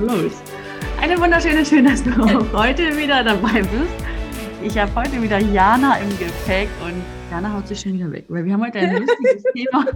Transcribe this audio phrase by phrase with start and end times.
[0.00, 0.42] Los.
[1.00, 4.06] Eine wunderschöne, schön, dass du auch heute wieder dabei bist.
[4.62, 8.46] Ich habe heute wieder Jana im Gepäck und Jana haut sich schon wieder weg, weil
[8.46, 9.86] wir haben heute ein lustiges Thema.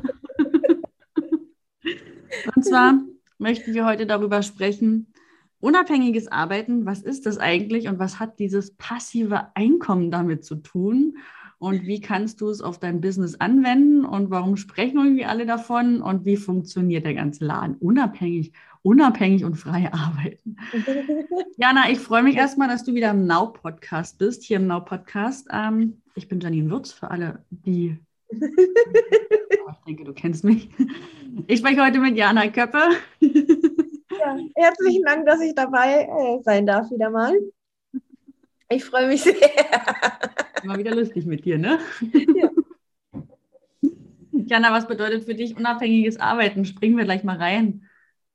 [2.55, 2.99] Und zwar
[3.39, 5.15] möchten wir heute darüber sprechen,
[5.61, 11.17] unabhängiges Arbeiten, was ist das eigentlich und was hat dieses passive Einkommen damit zu tun?
[11.61, 16.01] Und wie kannst du es auf dein Business anwenden und warum sprechen irgendwie alle davon
[16.01, 20.57] und wie funktioniert der ganze Laden unabhängig, unabhängig und frei arbeiten?
[21.59, 25.49] Jana, ich freue mich erstmal, dass du wieder im Now-Podcast bist, hier im Now-Podcast.
[25.53, 27.99] Ähm, ich bin Janine Würz, für alle, die.
[28.31, 30.71] ich denke, du kennst mich.
[31.47, 32.79] Ich spreche heute mit Jana Köppe.
[33.21, 37.35] Ja, herzlichen Dank, dass ich dabei äh, sein darf wieder mal.
[38.71, 39.37] Ich freue mich sehr.
[40.63, 41.79] Immer wieder lustig mit dir, ne?
[42.35, 42.51] Ja.
[44.33, 46.65] Jana, was bedeutet für dich unabhängiges Arbeiten?
[46.65, 47.89] Springen wir gleich mal rein.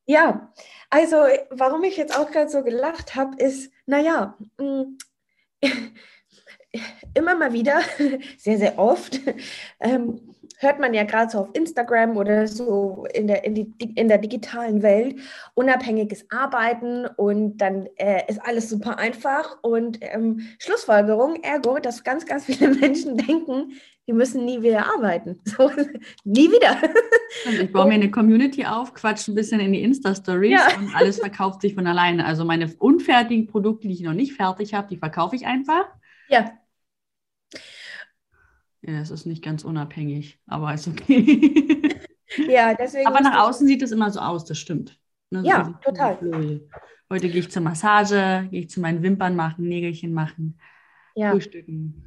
[0.06, 0.54] Ja,
[0.90, 1.18] also
[1.50, 4.98] warum ich jetzt auch gerade so gelacht habe, ist, naja, mm,
[7.14, 7.82] immer mal wieder,
[8.38, 9.20] sehr, sehr oft,
[9.80, 14.08] ähm, hört man ja gerade so auf Instagram oder so in der, in, die, in
[14.08, 15.16] der digitalen Welt,
[15.54, 22.26] unabhängiges Arbeiten und dann äh, ist alles super einfach und ähm, Schlussfolgerung, ergo, dass ganz,
[22.26, 23.74] ganz viele Menschen denken,
[24.08, 25.40] die müssen nie wieder arbeiten.
[25.46, 25.72] So,
[26.26, 26.78] nie wieder.
[27.46, 30.78] Also ich baue mir eine Community auf, quatsche ein bisschen in die Insta-Stories ja.
[30.78, 32.26] und alles verkauft sich von alleine.
[32.26, 35.86] Also meine unfertigen Produkte, die ich noch nicht fertig habe, die verkaufe ich einfach.
[36.28, 36.52] Ja.
[38.88, 41.96] Ja, es ist nicht ganz unabhängig, aber ist okay.
[42.48, 43.08] ja, deswegen.
[43.08, 45.00] Aber nach außen sieht es immer so aus, das stimmt.
[45.32, 46.62] Ne, so ja, total.
[47.10, 50.60] Heute gehe ich zur Massage, gehe ich zu meinen Wimpern machen, Nägelchen machen,
[51.16, 51.32] ja.
[51.32, 52.04] frühstücken.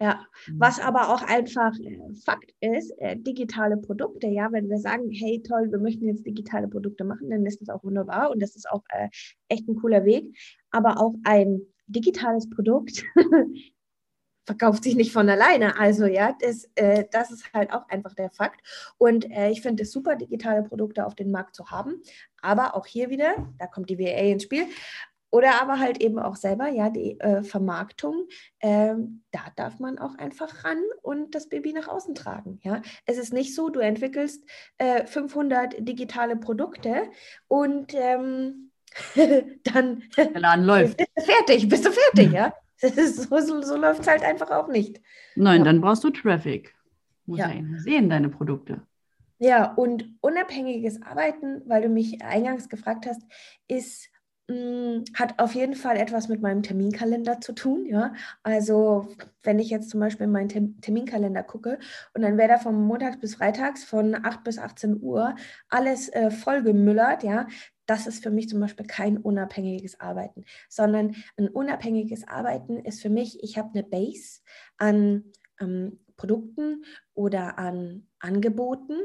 [0.00, 0.60] Ja, mhm.
[0.60, 5.42] was aber auch einfach äh, Fakt ist, äh, digitale Produkte, ja, wenn wir sagen, hey
[5.42, 8.70] toll, wir möchten jetzt digitale Produkte machen, dann ist das auch wunderbar und das ist
[8.70, 9.08] auch äh,
[9.48, 10.36] echt ein cooler Weg.
[10.70, 13.04] Aber auch ein digitales Produkt
[14.46, 15.78] verkauft sich nicht von alleine.
[15.78, 18.60] Also ja, das, äh, das ist halt auch einfach der Fakt.
[18.96, 22.00] Und äh, ich finde es super, digitale Produkte auf den Markt zu haben.
[22.40, 24.66] Aber auch hier wieder, da kommt die VA ins Spiel.
[25.30, 28.28] Oder aber halt eben auch selber, ja, die äh, Vermarktung,
[28.60, 32.60] ähm, da darf man auch einfach ran und das Baby nach außen tragen.
[32.62, 34.44] Ja, es ist nicht so, du entwickelst
[34.78, 37.10] 500 äh, digitale Produkte
[37.48, 38.70] und ähm,
[39.64, 40.96] dann der Laden läuft.
[41.14, 42.54] Bist du fertig, bist du fertig, ja?
[42.80, 45.00] so, so, so läuft es halt einfach auch nicht.
[45.34, 45.64] Nein, ja.
[45.64, 46.74] dann brauchst du Traffic.
[47.26, 47.50] Muss ja.
[47.50, 48.82] ja sehen, deine Produkte.
[49.38, 53.22] Ja, und unabhängiges Arbeiten, weil du mich eingangs gefragt hast,
[53.68, 54.08] ist
[54.48, 57.84] mm, hat auf jeden Fall etwas mit meinem Terminkalender zu tun.
[57.84, 58.14] Ja?
[58.42, 59.08] Also
[59.42, 61.78] wenn ich jetzt zum Beispiel in meinen Terminkalender gucke
[62.14, 65.34] und dann wäre da von Montags bis Freitags von 8 bis 18 Uhr
[65.68, 67.46] alles äh, vollgemüllert, ja,
[67.86, 73.10] das ist für mich zum Beispiel kein unabhängiges Arbeiten, sondern ein unabhängiges Arbeiten ist für
[73.10, 74.40] mich, ich habe eine Base
[74.76, 78.96] an ähm, Produkten oder an Angeboten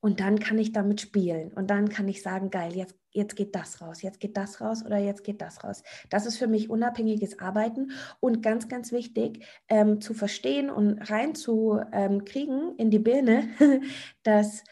[0.00, 3.54] und dann kann ich damit spielen und dann kann ich sagen, geil, jetzt, jetzt geht
[3.54, 5.82] das raus, jetzt geht das raus oder jetzt geht das raus.
[6.10, 12.60] Das ist für mich unabhängiges Arbeiten und ganz, ganz wichtig ähm, zu verstehen und reinzukriegen
[12.60, 13.48] ähm, in die Birne,
[14.24, 14.64] dass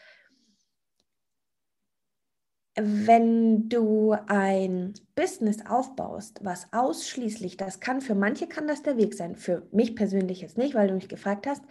[2.75, 9.13] wenn du ein Business aufbaust, was ausschließlich, das kann für manche kann das der Weg
[9.13, 11.63] sein, für mich persönlich jetzt nicht, weil du mich gefragt hast,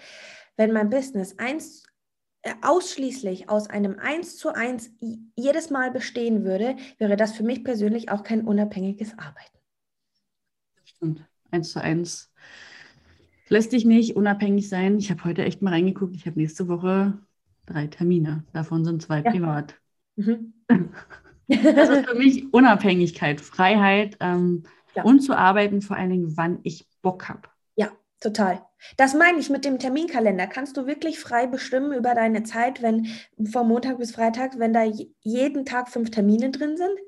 [0.56, 1.84] wenn mein Business eins,
[2.42, 4.90] äh, ausschließlich aus einem Eins zu eins
[5.36, 9.58] jedes Mal bestehen würde, wäre das für mich persönlich auch kein unabhängiges Arbeiten.
[10.84, 12.32] Stimmt, eins zu eins
[13.48, 14.98] lässt dich nicht unabhängig sein.
[14.98, 17.18] Ich habe heute echt mal reingeguckt, ich habe nächste Woche
[17.66, 19.30] drei Termine, davon sind zwei ja.
[19.30, 19.81] privat.
[20.16, 20.52] Mhm.
[21.48, 24.64] Das ist für mich Unabhängigkeit, Freiheit ähm,
[24.94, 25.02] ja.
[25.02, 27.42] und zu arbeiten, vor allen Dingen, wann ich Bock habe.
[27.74, 27.90] Ja,
[28.20, 28.62] total.
[28.96, 30.46] Das meine ich mit dem Terminkalender.
[30.46, 33.08] Kannst du wirklich frei bestimmen über deine Zeit, wenn
[33.50, 34.84] von Montag bis Freitag, wenn da
[35.20, 36.98] jeden Tag fünf Termine drin sind?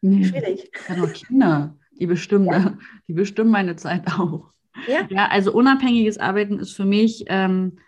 [0.00, 0.70] Nee, Schwierig.
[0.74, 2.76] Ich habe noch Kinder, die bestimmen, ja.
[3.08, 4.52] die bestimmen meine Zeit auch.
[4.88, 5.06] Ja.
[5.10, 7.78] ja, also unabhängiges Arbeiten ist für mich, ähm,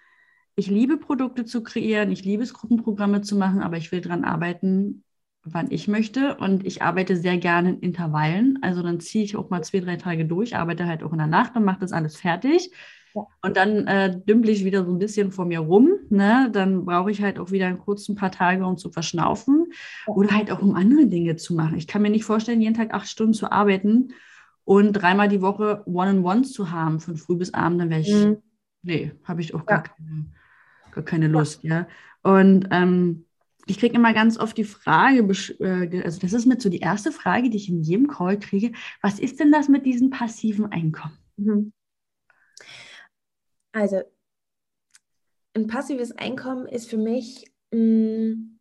[0.56, 4.24] ich liebe Produkte zu kreieren, ich liebe es, Gruppenprogramme zu machen, aber ich will daran
[4.24, 5.04] arbeiten,
[5.44, 6.36] wann ich möchte.
[6.36, 8.58] Und ich arbeite sehr gerne in Intervallen.
[8.62, 11.26] Also dann ziehe ich auch mal zwei, drei Tage durch, arbeite halt auch in der
[11.26, 12.70] Nacht und mache das alles fertig.
[13.14, 13.26] Ja.
[13.42, 15.90] Und dann äh, dümpel ich wieder so ein bisschen vor mir rum.
[16.08, 16.50] Ne?
[16.52, 19.66] Dann brauche ich halt auch wieder einen kurzen paar Tage, um zu verschnaufen
[20.06, 20.14] ja.
[20.14, 21.76] oder halt auch um andere Dinge zu machen.
[21.76, 24.12] Ich kann mir nicht vorstellen, jeden Tag acht Stunden zu arbeiten
[24.64, 27.80] und dreimal die Woche One-on-Ones zu haben, von früh bis abend.
[27.80, 28.38] Dann wäre ich, mhm.
[28.82, 29.92] nee, habe ich auch gar, ja.
[29.92, 30.26] keine,
[30.94, 31.62] gar keine Lust.
[31.62, 31.86] Ja.
[32.22, 33.26] Und ähm,
[33.66, 35.20] ich kriege immer ganz oft die Frage,
[35.60, 38.72] äh, also das ist mit so die erste Frage, die ich in jedem Call kriege,
[39.00, 41.18] was ist denn das mit diesem passiven Einkommen?
[41.36, 41.72] Mhm.
[43.72, 44.02] Also
[45.54, 48.58] ein passives Einkommen ist für mich, mm,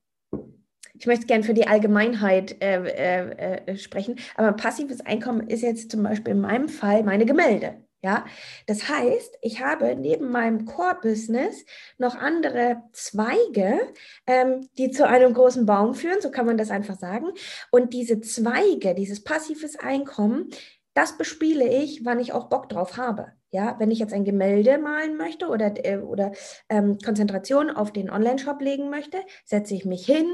[0.95, 5.91] ich möchte gerne für die Allgemeinheit äh, äh, äh, sprechen, aber passives Einkommen ist jetzt
[5.91, 7.82] zum Beispiel in meinem Fall meine Gemälde.
[8.03, 8.25] Ja,
[8.67, 11.63] das heißt, ich habe neben meinem Core-Business
[11.97, 13.79] noch andere Zweige,
[14.27, 17.27] ähm, die zu einem großen Baum führen, so kann man das einfach sagen.
[17.71, 20.49] Und diese Zweige, dieses passives Einkommen,
[20.93, 23.31] das bespiele ich, wann ich auch Bock drauf habe.
[23.51, 26.33] Ja, wenn ich jetzt ein Gemälde malen möchte oder, äh, oder
[26.67, 30.25] ähm, Konzentration auf den Online-Shop legen möchte, setze ich mich hin,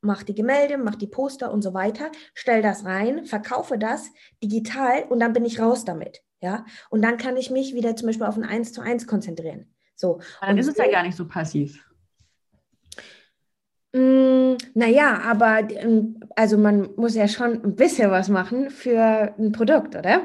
[0.00, 4.08] mache die Gemälde, mache die Poster und so weiter, stelle das rein, verkaufe das
[4.42, 6.22] digital und dann bin ich raus damit.
[6.40, 9.66] Ja, und dann kann ich mich wieder zum Beispiel auf ein 1 zu 1 konzentrieren.
[9.94, 10.20] So.
[10.40, 11.84] dann und ist es ja gar nicht so passiv.
[13.92, 19.52] Mm, naja, aber ähm, also man muss ja schon ein bisschen was machen für ein
[19.52, 20.22] Produkt, oder?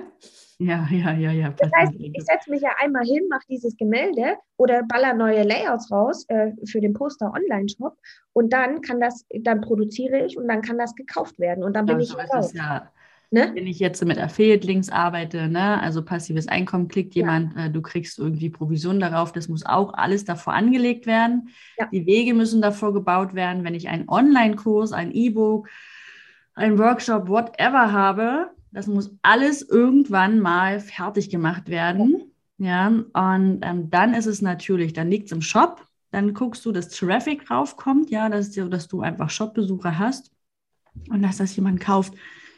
[0.57, 1.53] Ja, ja, ja, ja.
[1.57, 5.91] Das heißt, ich setze mich ja einmal hin, mache dieses Gemälde oder baller neue Layouts
[5.91, 7.97] raus äh, für den Poster Online-Shop
[8.31, 11.85] und dann kann das, dann produziere ich und dann kann das gekauft werden und dann
[11.85, 12.53] bin ja, ich so raus.
[12.53, 12.89] Ja
[13.31, 13.51] Ne?
[13.53, 15.81] Wenn ich jetzt mit Affiliate-Links arbeite, ne?
[15.81, 17.65] also passives Einkommen, klickt jemand, ja.
[17.65, 21.49] äh, du kriegst irgendwie Provision darauf, das muss auch alles davor angelegt werden.
[21.77, 21.87] Ja.
[21.91, 23.63] Die Wege müssen davor gebaut werden.
[23.63, 25.69] Wenn ich einen Online-Kurs, ein E-Book,
[26.53, 32.31] einen Workshop, whatever habe, das muss alles irgendwann mal fertig gemacht werden.
[32.57, 36.71] Ja, und ähm, dann ist es natürlich, dann liegt es im Shop, dann guckst du,
[36.71, 40.31] dass Traffic raufkommt, ja, dass, dass du einfach Shop-Besucher hast
[41.09, 42.13] und dass das jemand kauft.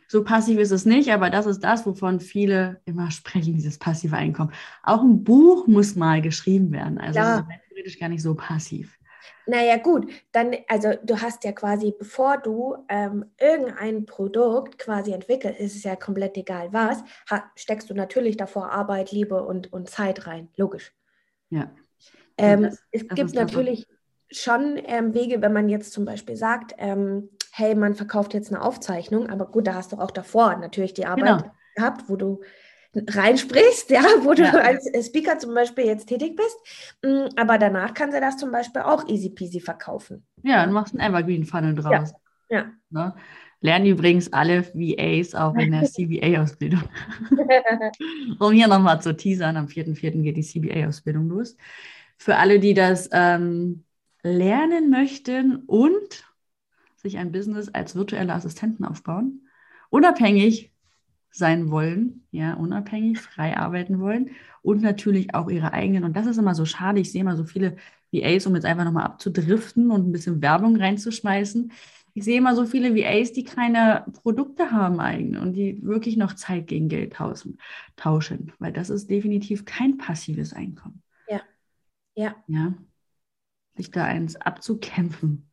[0.08, 4.16] So passiv ist es nicht, aber das ist das, wovon viele immer sprechen, dieses passive
[4.16, 4.54] Einkommen.
[4.84, 6.98] Auch ein Buch muss mal geschrieben werden.
[6.98, 7.48] Also ja.
[7.70, 8.98] theoretisch gar nicht so passiv.
[9.46, 15.60] Naja, gut, dann, also du hast ja quasi, bevor du ähm, irgendein Produkt quasi entwickelst,
[15.60, 17.04] ist es ja komplett egal was,
[17.56, 20.94] steckst du natürlich davor Arbeit, Liebe und, und Zeit rein, logisch.
[21.50, 21.72] Ja.
[22.38, 23.88] Ähm, das, es gibt natürlich
[24.30, 28.62] schon ähm, Wege, wenn man jetzt zum Beispiel sagt, ähm, hey, man verkauft jetzt eine
[28.62, 31.52] Aufzeichnung, aber gut, da hast du auch davor natürlich die Arbeit genau.
[31.76, 32.42] gehabt, wo du
[32.94, 34.54] reinsprichst, ja, wo du ja.
[34.54, 36.58] als Speaker zum Beispiel jetzt tätig bist.
[37.04, 40.24] Mm, aber danach kannst du das zum Beispiel auch easy peasy verkaufen.
[40.44, 42.14] Ja, du machst einen Evergreen Funnel draus.
[42.50, 42.58] Ja.
[42.58, 42.66] ja.
[42.92, 43.16] Ne?
[43.60, 46.84] Lernen übrigens alle VAs auch in der CBA-Ausbildung.
[48.40, 50.22] um hier nochmal zu teasern, am 4.4.
[50.22, 51.58] geht die CBA-Ausbildung los.
[52.20, 53.84] Für alle, die das ähm,
[54.22, 56.27] lernen möchten und
[56.98, 59.48] sich ein Business als virtuelle Assistenten aufbauen,
[59.90, 60.72] unabhängig
[61.32, 66.04] sein wollen, ja, unabhängig, frei arbeiten wollen und natürlich auch ihre eigenen.
[66.04, 67.00] Und das ist immer so schade.
[67.00, 67.78] Ich sehe immer so viele
[68.12, 71.72] VAs, um jetzt einfach nochmal abzudriften und ein bisschen Werbung reinzuschmeißen.
[72.14, 76.34] Ich sehe immer so viele VAs, die keine Produkte haben eigene und die wirklich noch
[76.34, 77.60] Zeit gegen Geld tauschen,
[77.96, 81.04] tauschen, weil das ist definitiv kein passives Einkommen.
[81.28, 81.42] Ja.
[82.16, 82.36] Ja.
[82.48, 82.74] Ja.
[83.76, 85.52] Sich da eins abzukämpfen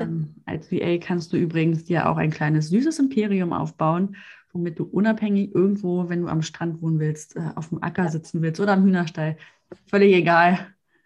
[0.00, 4.16] ähm, als VA kannst du übrigens dir auch ein kleines süßes Imperium aufbauen,
[4.52, 8.42] womit du unabhängig irgendwo, wenn du am Strand wohnen willst, äh, auf dem Acker sitzen
[8.42, 9.36] willst oder am Hühnerstall,
[9.86, 10.58] völlig egal.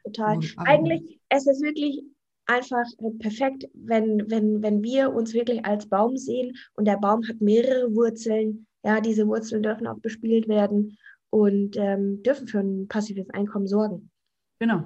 [0.05, 0.39] Total.
[0.57, 2.03] Eigentlich, es ist wirklich
[2.47, 2.85] einfach
[3.21, 7.95] perfekt, wenn, wenn, wenn wir uns wirklich als Baum sehen und der Baum hat mehrere
[7.95, 8.67] Wurzeln.
[8.83, 10.99] Ja, diese Wurzeln dürfen auch bespielt werden
[11.31, 14.11] und ähm, dürfen für ein passives Einkommen sorgen.
[14.59, 14.85] Genau.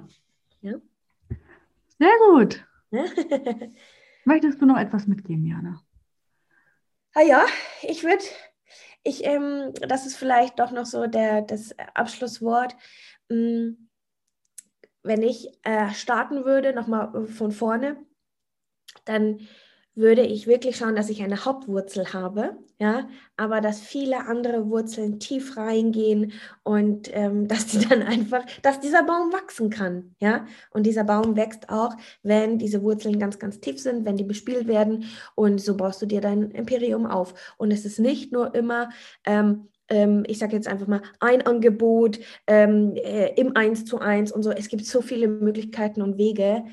[0.61, 0.75] Ja.
[1.99, 2.65] Sehr gut.
[4.25, 5.81] Möchtest du noch etwas mitgeben, Jana?
[7.13, 7.45] Ah ja,
[7.81, 8.23] ich würde,
[9.03, 12.75] ich, ähm, das ist vielleicht doch noch so der, das Abschlusswort.
[13.29, 13.89] Ähm,
[15.03, 18.05] wenn ich äh, starten würde, nochmal von vorne,
[19.05, 19.47] dann
[19.99, 25.19] würde ich wirklich schauen, dass ich eine Hauptwurzel habe, ja, aber dass viele andere Wurzeln
[25.19, 26.31] tief reingehen
[26.63, 31.35] und ähm, dass die dann einfach, dass dieser Baum wachsen kann, ja, und dieser Baum
[31.35, 35.75] wächst auch, wenn diese Wurzeln ganz, ganz tief sind, wenn die bespielt werden und so
[35.75, 38.89] baust du dir dein Imperium auf und es ist nicht nur immer
[39.25, 44.31] ähm, ähm ich sage jetzt einfach mal, ein Angebot ähm, äh, im Eins zu eins
[44.31, 44.51] und so.
[44.51, 46.63] Es gibt so viele Möglichkeiten und Wege.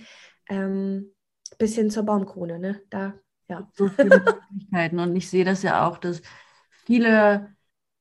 [0.49, 1.13] Ähm,
[1.59, 2.81] bis hin zur Baumkrone, ne?
[2.91, 3.15] Da,
[3.49, 3.69] ja.
[3.73, 4.99] So viele Möglichkeiten.
[4.99, 6.23] Und ich sehe das ja auch, dass
[6.85, 7.55] viele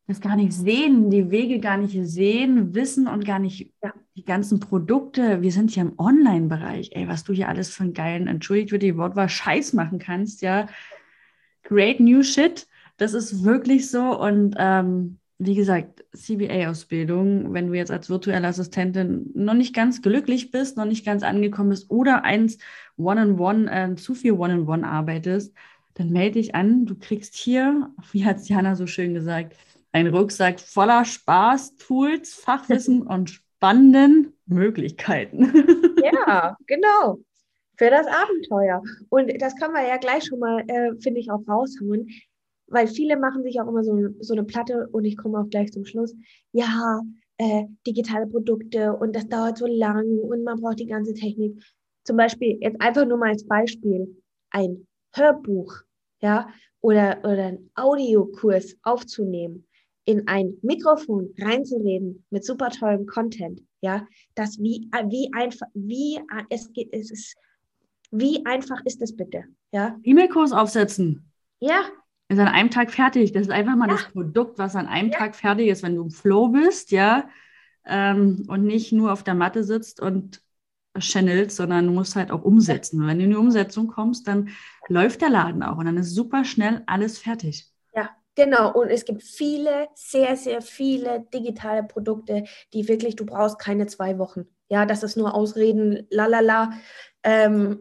[0.07, 3.91] das gar nicht sehen, die Wege gar nicht sehen, wissen und gar nicht ja.
[4.15, 5.41] die ganzen Produkte.
[5.41, 6.91] Wir sind hier im Online-Bereich.
[6.93, 10.41] Ey, was du hier alles für einen geilen, entschuldigt für die Wortwahl, Scheiß machen kannst,
[10.41, 10.67] ja.
[11.63, 12.67] Great new shit.
[12.97, 14.19] Das ist wirklich so.
[14.19, 20.51] Und ähm, wie gesagt, CBA-Ausbildung, wenn du jetzt als virtuelle Assistentin noch nicht ganz glücklich
[20.51, 22.57] bist, noch nicht ganz angekommen bist oder eins
[22.97, 25.53] One-on-One, äh, zu viel One-on-One arbeitest,
[25.95, 26.85] dann melde dich an.
[26.85, 29.57] Du kriegst hier, wie hat Jana so schön gesagt,
[29.91, 35.51] einen Rucksack voller Spaß, Tools, Fachwissen und spannenden Möglichkeiten.
[36.05, 37.17] Ja, genau.
[37.77, 38.83] Für das Abenteuer.
[39.09, 42.07] Und das kann man ja gleich schon mal, äh, finde ich, auch raushauen
[42.67, 45.71] weil viele machen sich auch immer so, so eine Platte und ich komme auch gleich
[45.71, 46.15] zum Schluss.
[46.51, 47.01] Ja,
[47.37, 51.61] äh, digitale Produkte und das dauert so lang und man braucht die ganze Technik.
[52.03, 55.73] Zum Beispiel, jetzt einfach nur mal als Beispiel, ein Hörbuch,
[56.21, 56.47] ja,
[56.81, 59.67] oder, oder ein Audiokurs aufzunehmen,
[60.05, 66.19] in ein Mikrofon reinzureden mit super tollem Content, ja, das wie, wie einfach, wie,
[66.49, 67.35] es geht, es ist,
[68.11, 69.99] wie einfach ist das bitte, ja?
[70.03, 71.31] E-Mail-Kurs aufsetzen.
[71.59, 71.85] Ja,
[72.27, 73.31] ist an einem Tag fertig.
[73.31, 73.95] Das ist einfach mal ja.
[73.95, 75.17] das Produkt, was an einem ja.
[75.17, 77.29] Tag fertig ist, wenn du im Flow bist, ja,
[77.85, 80.41] ähm, und nicht nur auf der Matte sitzt und
[80.97, 83.01] channelst, sondern du musst halt auch umsetzen.
[83.01, 84.49] Und wenn du in die Umsetzung kommst, dann
[84.87, 87.67] läuft der Laden auch und dann ist super schnell alles fertig.
[87.93, 88.73] Ja, genau.
[88.73, 94.17] Und es gibt viele, sehr, sehr viele digitale Produkte, die wirklich, du brauchst keine zwei
[94.17, 94.45] Wochen.
[94.69, 96.71] Ja, das ist nur Ausreden, lalala.
[97.23, 97.79] Ähm,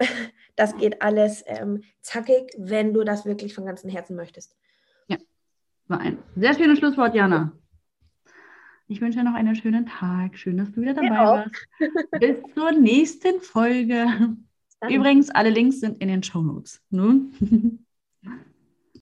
[0.56, 4.56] Das geht alles ähm, zackig, wenn du das wirklich von ganzem Herzen möchtest.
[5.08, 5.16] Ja,
[5.88, 7.52] war ein sehr schönes Schlusswort, Jana.
[8.86, 10.38] Ich wünsche dir noch einen schönen Tag.
[10.38, 11.68] Schön, dass du wieder dabei warst.
[12.20, 14.36] Bis zur nächsten Folge.
[14.88, 16.82] Übrigens, alle Links sind in den Show Notes.
[16.90, 17.30] Ne?